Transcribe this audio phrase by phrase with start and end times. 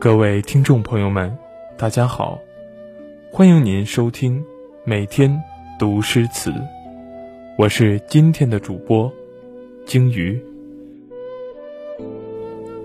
[0.00, 1.36] 各位听众朋友们，
[1.76, 2.38] 大家好，
[3.32, 4.44] 欢迎您收听
[4.84, 5.42] 每天
[5.76, 6.54] 读诗词，
[7.58, 9.12] 我是今天的主播
[9.84, 10.40] 鲸鱼。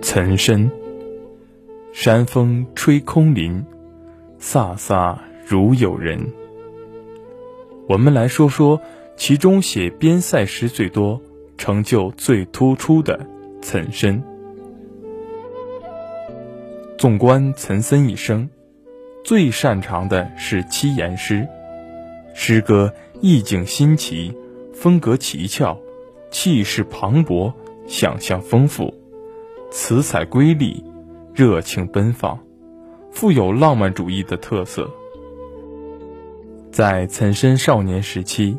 [0.01, 0.71] 岑参，
[1.91, 3.63] 山风吹空林，
[4.39, 6.19] 飒飒如有人。
[7.87, 8.81] 我们来说说
[9.15, 11.21] 其中写边塞诗最多、
[11.59, 13.23] 成就最突出的
[13.61, 14.32] 岑参。
[17.03, 18.49] 纵观岑参一生，
[19.25, 21.45] 最擅长的是七言诗，
[22.33, 24.33] 诗歌意境新奇，
[24.73, 25.77] 风格奇峭，
[26.31, 27.51] 气势磅礴，
[27.87, 28.93] 想象丰富，
[29.69, 30.81] 词采瑰丽，
[31.33, 32.39] 热情奔放，
[33.11, 34.89] 富有浪漫主义的特色。
[36.71, 38.57] 在岑参少年时期，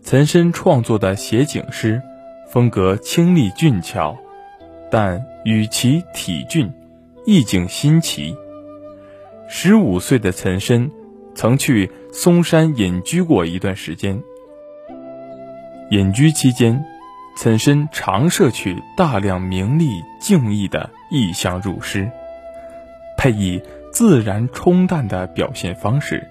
[0.00, 2.00] 岑参创作的写景诗，
[2.48, 4.16] 风格清丽俊俏，
[4.90, 6.72] 但与其体俊。
[7.24, 8.36] 意境新奇。
[9.48, 10.90] 十五岁的岑参，
[11.34, 14.22] 曾去嵩山隐居过一段时间。
[15.90, 16.84] 隐居期间，
[17.36, 22.10] 岑参常摄取大量名利静逸的意象入诗，
[23.16, 23.62] 配以
[23.92, 26.26] 自然冲淡的表现方式，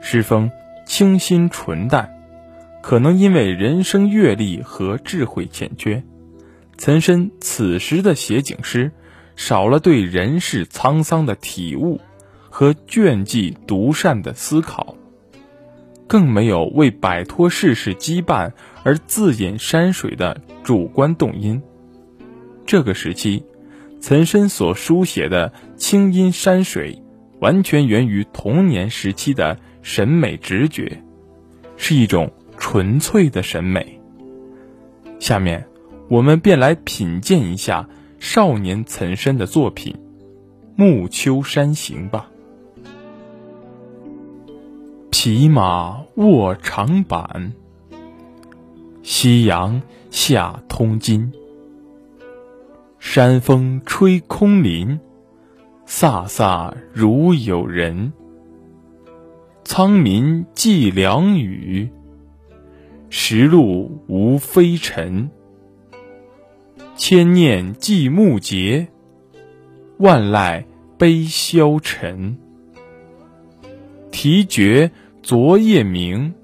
[0.00, 0.50] 诗风
[0.86, 2.10] 清新纯淡。
[2.82, 6.02] 可能因为人生阅历和智慧欠缺，
[6.78, 8.92] 岑参此时的写景诗。
[9.36, 12.00] 少了对人世沧桑的体悟
[12.48, 14.94] 和倦寂独善的思考，
[16.06, 18.52] 更没有为摆脱世事羁绊
[18.84, 21.60] 而自饮山水的主观动因。
[22.64, 23.44] 这个时期，
[24.00, 27.02] 岑参所书写的清音山水，
[27.40, 31.02] 完全源于童年时期的审美直觉，
[31.76, 34.00] 是一种纯粹的审美。
[35.18, 35.66] 下面，
[36.08, 37.88] 我们便来品鉴一下。
[38.26, 39.92] 少年岑参的作品
[40.76, 42.30] 《暮秋山行》吧。
[45.10, 47.52] 匹马卧长坂，
[49.02, 51.34] 夕阳下通津。
[52.98, 54.98] 山风吹空林，
[55.86, 58.14] 飒飒如有人。
[59.64, 61.90] 苍民寄凉雨，
[63.10, 65.30] 石路无飞尘。
[66.96, 68.86] 千念寄暮节，
[69.98, 70.64] 万籁
[70.96, 72.38] 悲消沉。
[74.12, 76.34] 啼觉昨夜鸣，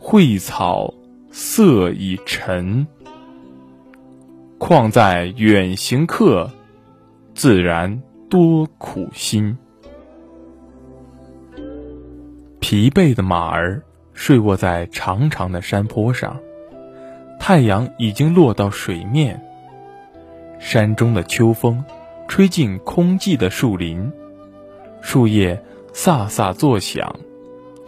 [0.00, 0.92] 蕙草
[1.30, 2.88] 色已沉。
[4.58, 6.50] 况在远行客，
[7.32, 9.56] 自然多苦心。
[12.58, 13.80] 疲惫的马儿
[14.12, 16.36] 睡卧在长长的山坡上。
[17.38, 19.40] 太阳已经落到水面，
[20.58, 21.84] 山中的秋风
[22.26, 24.12] 吹进空寂的树林，
[25.00, 27.14] 树叶飒飒作响，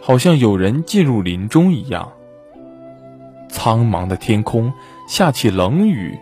[0.00, 2.12] 好像有人进入林中一样。
[3.48, 4.72] 苍茫的天空
[5.08, 6.16] 下起冷雨，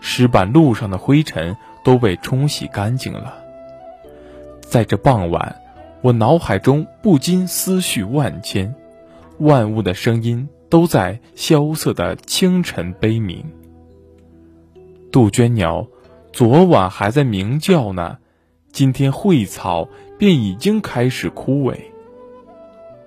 [0.00, 3.34] 石板路上的灰尘都被冲洗干净了。
[4.60, 5.54] 在这傍晚，
[6.00, 8.74] 我脑海中不禁思绪万千，
[9.38, 10.48] 万物的声音。
[10.70, 13.44] 都在萧瑟的清晨悲鸣。
[15.10, 15.88] 杜鹃鸟
[16.32, 18.18] 昨晚还在鸣叫呢，
[18.70, 21.76] 今天蕙草便已经开始枯萎。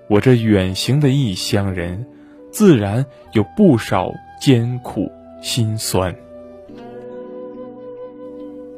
[0.10, 2.06] 我这远行的异乡人，
[2.52, 5.10] 自然有不少艰苦
[5.42, 6.14] 心酸。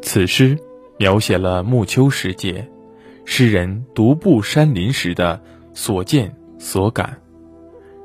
[0.04, 0.58] 此诗
[1.00, 2.70] 描写了暮秋时节，
[3.26, 5.42] 诗人独步山林时的
[5.74, 7.20] 所见所感。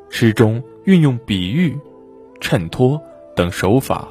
[0.09, 0.63] 诗中。
[0.91, 1.79] 运用比喻、
[2.41, 3.01] 衬托
[3.37, 4.09] 等手法，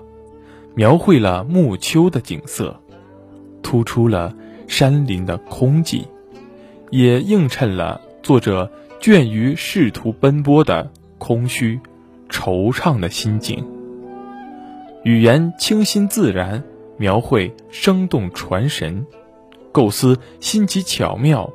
[0.75, 2.79] 描绘了暮秋的景色，
[3.61, 4.33] 突出了
[4.65, 6.05] 山林的空寂，
[6.89, 11.77] 也映衬了作者倦于仕途奔波的空虚、
[12.29, 13.61] 惆怅的心境。
[15.03, 16.63] 语言清新自然，
[16.95, 19.05] 描绘生动传神，
[19.73, 21.51] 构思新奇巧妙，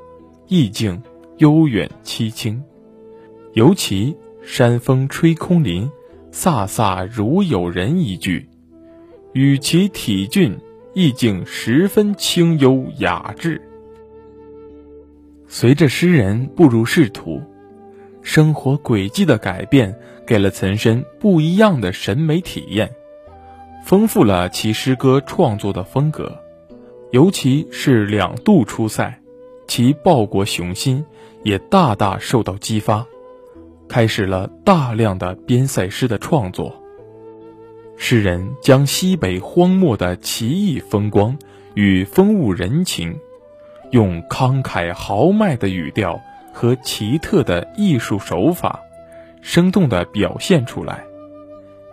[0.48, 1.02] 意境
[1.38, 2.62] 悠远凄清，
[3.54, 4.14] 尤其。
[4.46, 5.90] 山风吹空林，
[6.30, 8.46] 飒飒如有人一句，
[9.32, 10.56] 与其体俊，
[10.92, 13.60] 意境十分清幽雅致。
[15.48, 17.40] 随着诗人步入仕途，
[18.22, 19.96] 生活轨迹的改变，
[20.26, 22.90] 给了岑参不一样的审美体验，
[23.84, 26.38] 丰富了其诗歌创作的风格。
[27.12, 29.20] 尤其是两度出塞，
[29.66, 31.04] 其报国雄心
[31.44, 33.06] 也大大受到激发。
[33.88, 36.80] 开始了大量的边塞诗的创作。
[37.96, 41.38] 诗人将西北荒漠的奇异风光，
[41.74, 43.16] 与风物人情，
[43.90, 46.20] 用慷慨豪迈的语调
[46.52, 48.80] 和奇特的艺术手法，
[49.42, 51.04] 生动地表现出来，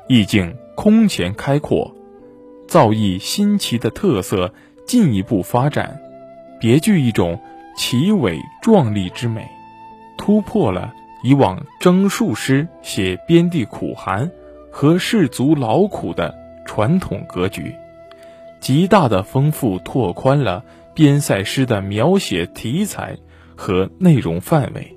[0.07, 1.93] 意境空前开阔，
[2.67, 4.51] 造诣新奇的特色
[4.87, 6.01] 进一步发展，
[6.59, 7.39] 别具一种
[7.77, 9.47] 奇伟壮丽之美，
[10.17, 14.31] 突破了以往征戍诗写边地苦寒
[14.71, 16.35] 和士卒劳苦的
[16.65, 17.75] 传统格局。
[18.59, 20.63] 极大的丰富拓宽了
[20.93, 23.17] 边塞诗的描写题材
[23.55, 24.95] 和内容范围。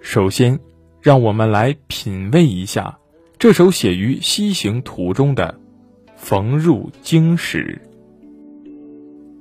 [0.00, 0.58] 首先，
[1.00, 2.98] 让我们来品味一下
[3.38, 5.58] 这首写于西行途中的
[6.16, 7.80] 《逢入京使》。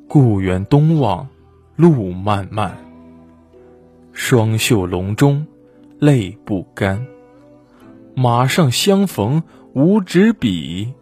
[0.07, 1.27] 故园东望，
[1.75, 2.77] 路漫漫。
[4.12, 5.48] 双袖龙钟，
[6.00, 7.06] 泪不干。
[8.16, 9.44] 马上相逢
[9.74, 10.94] 无纸笔。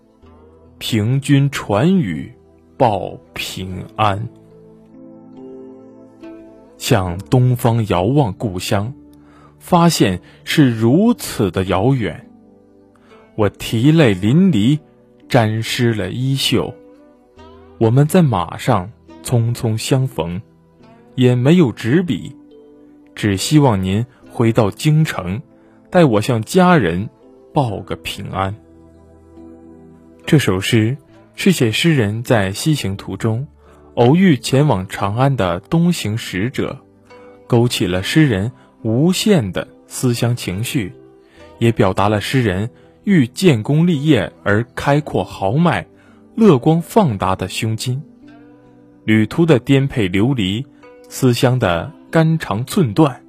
[0.79, 2.33] 凭君传语，
[2.77, 4.27] 报平安。
[6.77, 8.93] 向东方遥望故乡，
[9.59, 12.29] 发现是如此的遥远。
[13.35, 14.79] 我涕泪淋漓，
[15.27, 16.73] 沾湿了衣袖。
[17.79, 18.91] 我们在马上
[19.23, 20.41] 匆匆相逢，
[21.15, 22.35] 也没有纸笔，
[23.15, 24.05] 只希望您
[24.37, 25.41] 回到京城，
[25.89, 27.09] 代我向家人
[27.55, 28.53] 报个平安。
[30.27, 30.95] 这首诗
[31.33, 33.47] 是写诗人在西行途中
[33.95, 36.77] 偶遇前往长安的东行使者，
[37.47, 38.51] 勾起了诗人
[38.83, 40.93] 无限的思乡情绪，
[41.57, 42.69] 也表达了诗人
[43.05, 45.87] 欲建功立业而开阔豪迈、
[46.35, 48.03] 乐观放达的胸襟。
[49.03, 50.63] 旅途的颠沛流离，
[51.09, 53.23] 思乡的肝肠寸断，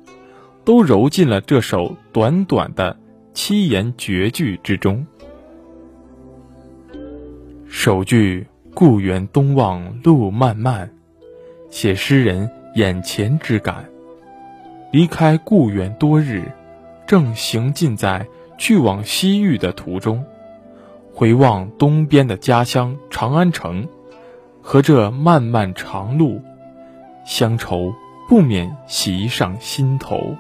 [0.69, 2.94] 都揉进了这首短短的
[3.32, 5.06] 七言绝句之中。
[7.67, 10.91] 首句“故园东望路漫漫”，
[11.73, 13.88] 写诗人眼前之感。
[14.93, 16.53] 离开故园多日，
[17.06, 18.26] 正行进在
[18.59, 20.23] 去往西域的途中，
[21.14, 23.88] 回望东边的家乡长安城，
[24.61, 26.43] 和这漫漫长路，
[27.25, 27.94] 乡愁
[28.29, 30.37] 不免袭上心头。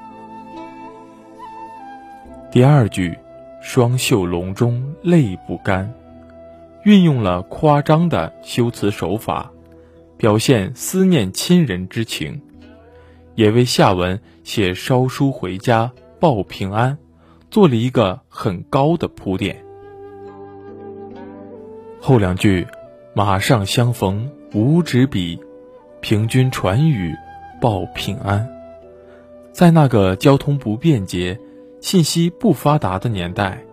[2.50, 3.18] 第二句
[3.60, 5.92] “双袖龙钟泪不干”。
[6.82, 9.52] 运用了夸张的修辞手法，
[10.16, 12.40] 表现思念亲人之情，
[13.34, 16.96] 也为下文写烧书回家报平安
[17.50, 19.62] 做了一个很高的铺垫。
[22.00, 22.66] 后两句
[23.12, 25.38] “马上相逢无纸笔，
[26.00, 27.14] 凭君传语
[27.60, 28.48] 报平安”，
[29.52, 31.38] 在那个交通不便捷、
[31.80, 33.64] 信息不发达的年代，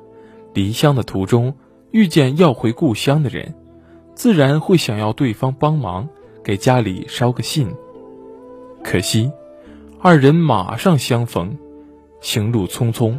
[0.54, 1.54] 离乡的途中。
[1.92, 3.56] 遇见要回故乡的人，
[4.16, 6.10] 自然会想要对方帮忙
[6.44, 7.74] 给家里捎个信。
[8.84, 9.32] 可惜，
[10.02, 11.58] 二人马上相逢，
[12.20, 13.18] 行路匆匆，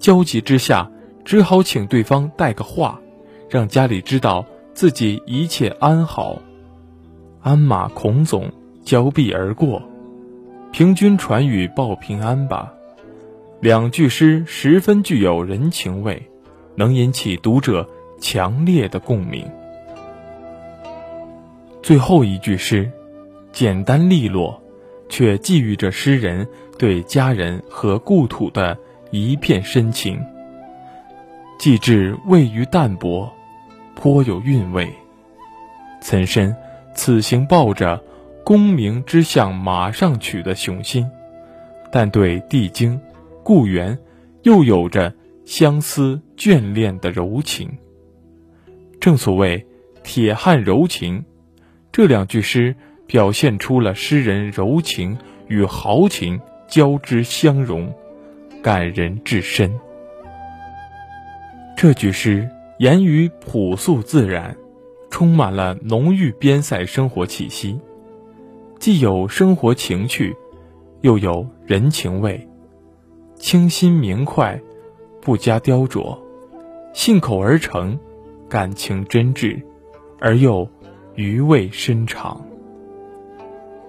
[0.00, 0.90] 焦急之下，
[1.24, 3.00] 只好请对方带个话，
[3.48, 6.42] 让家里知道自己一切安好。
[7.40, 8.50] 鞍马孔总
[8.82, 9.80] 交臂而过，
[10.72, 12.74] 凭君传语报平安吧。
[13.60, 16.22] 两句诗十分具有人情味，
[16.76, 17.88] 能引起读者。
[18.20, 19.48] 强烈的共鸣。
[21.84, 22.90] 最后一句诗，
[23.52, 24.60] 简单利落，
[25.08, 26.44] 却寄予着诗人
[26.76, 28.76] 对家人和故土的
[29.12, 30.20] 一片深情。
[31.60, 33.32] 寄至味于淡泊，
[33.94, 34.92] 颇有韵味。
[36.00, 36.56] 岑参
[36.92, 38.02] 此行抱着
[38.44, 41.08] 功名之相马上取的雄心，
[41.92, 43.00] 但对帝京、
[43.48, 43.98] 故园，
[44.42, 45.14] 又有着
[45.46, 47.78] 相思眷恋的柔情。
[49.00, 49.66] 正所谓
[50.04, 51.24] “铁汉柔情”，
[51.90, 52.76] 这两句诗
[53.06, 56.38] 表现出了诗人柔情与豪情
[56.68, 57.90] 交织相融，
[58.62, 59.80] 感人至深。
[61.74, 64.54] 这句诗言语朴素自然，
[65.08, 67.80] 充满了浓郁边塞生活气息，
[68.78, 70.36] 既有生活情趣，
[71.00, 72.47] 又有人情味，
[73.38, 74.60] 清新明快，
[75.20, 76.18] 不加雕琢，
[76.92, 77.98] 信口而成。
[78.48, 79.62] 感情真挚，
[80.18, 80.66] 而又
[81.14, 82.46] 余味深长。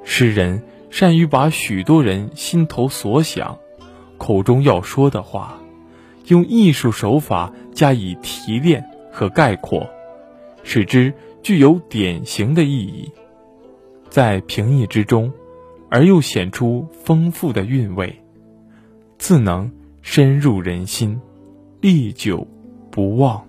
[0.04, 3.58] 诗人善于把许多人心头所想、
[4.18, 5.58] 口中要说的话，
[6.28, 9.90] 用艺术手法加以提炼和概括，
[10.64, 13.10] 使之具有典型的意义，
[14.10, 15.32] 在平易之中，
[15.90, 18.22] 而又显出丰富的韵味，
[19.20, 19.70] 自能
[20.02, 21.20] 深入人心，
[21.82, 22.48] 历久
[22.90, 23.46] 不忘。